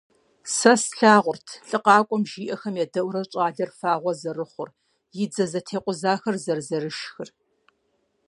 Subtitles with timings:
[0.55, 4.69] Сэ слъагъурт лӀы къэкӀуам жиӀэхэм едаӀуэурэ щӏалэр фагъуэ зэрыхъур,
[5.23, 7.29] и дзэ зэтрикъузэхэр зэрызэрышхыр.